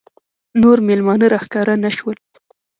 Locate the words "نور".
0.61-0.77